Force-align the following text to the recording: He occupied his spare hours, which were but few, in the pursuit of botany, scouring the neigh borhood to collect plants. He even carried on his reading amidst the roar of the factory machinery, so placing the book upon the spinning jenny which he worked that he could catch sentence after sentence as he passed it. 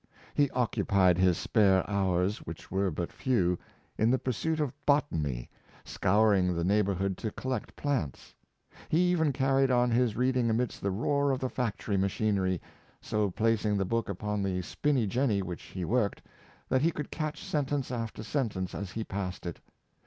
He 0.33 0.49
occupied 0.49 1.19
his 1.19 1.37
spare 1.37 1.87
hours, 1.87 2.39
which 2.39 2.71
were 2.71 2.89
but 2.89 3.11
few, 3.11 3.59
in 3.99 4.09
the 4.09 4.17
pursuit 4.17 4.59
of 4.59 4.73
botany, 4.83 5.47
scouring 5.85 6.55
the 6.55 6.63
neigh 6.63 6.81
borhood 6.81 7.17
to 7.17 7.29
collect 7.29 7.75
plants. 7.75 8.33
He 8.89 9.11
even 9.11 9.31
carried 9.31 9.69
on 9.69 9.91
his 9.91 10.15
reading 10.15 10.49
amidst 10.49 10.81
the 10.81 10.89
roar 10.89 11.29
of 11.29 11.37
the 11.39 11.49
factory 11.51 11.97
machinery, 11.97 12.59
so 12.99 13.29
placing 13.29 13.77
the 13.77 13.85
book 13.85 14.09
upon 14.09 14.41
the 14.41 14.63
spinning 14.63 15.07
jenny 15.07 15.43
which 15.43 15.61
he 15.65 15.85
worked 15.85 16.23
that 16.67 16.81
he 16.81 16.89
could 16.89 17.11
catch 17.11 17.43
sentence 17.45 17.91
after 17.91 18.23
sentence 18.23 18.73
as 18.73 18.93
he 18.93 19.03
passed 19.03 19.45
it. 19.45 19.59